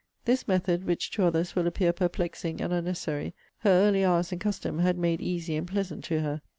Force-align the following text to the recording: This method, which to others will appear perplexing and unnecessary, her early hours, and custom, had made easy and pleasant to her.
This 0.25 0.47
method, 0.47 0.85
which 0.87 1.11
to 1.11 1.23
others 1.25 1.55
will 1.55 1.67
appear 1.67 1.93
perplexing 1.93 2.59
and 2.59 2.73
unnecessary, 2.73 3.35
her 3.59 3.69
early 3.69 4.03
hours, 4.03 4.31
and 4.31 4.41
custom, 4.41 4.79
had 4.79 4.97
made 4.97 5.21
easy 5.21 5.55
and 5.55 5.67
pleasant 5.67 6.03
to 6.05 6.21
her. 6.21 6.41